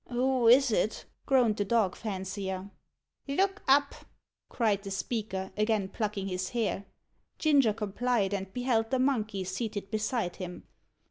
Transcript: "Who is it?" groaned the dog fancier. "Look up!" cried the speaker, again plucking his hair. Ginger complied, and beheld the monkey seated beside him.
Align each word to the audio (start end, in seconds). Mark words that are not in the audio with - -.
"Who 0.09 0.47
is 0.47 0.71
it?" 0.71 1.05
groaned 1.27 1.57
the 1.57 1.65
dog 1.65 1.95
fancier. 1.95 2.71
"Look 3.27 3.61
up!" 3.67 3.93
cried 4.49 4.81
the 4.81 4.89
speaker, 4.89 5.51
again 5.55 5.89
plucking 5.89 6.25
his 6.27 6.49
hair. 6.49 6.85
Ginger 7.37 7.73
complied, 7.73 8.33
and 8.33 8.51
beheld 8.51 8.89
the 8.89 8.97
monkey 8.97 9.43
seated 9.43 9.91
beside 9.91 10.37
him. 10.37 10.63